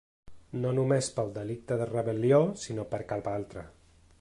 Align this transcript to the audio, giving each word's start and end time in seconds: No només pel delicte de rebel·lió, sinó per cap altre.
No 0.61 0.71
només 0.77 1.09
pel 1.17 1.29
delicte 1.35 1.77
de 1.83 1.87
rebel·lió, 1.91 2.39
sinó 2.65 2.87
per 2.95 3.05
cap 3.13 3.31
altre. 3.37 3.69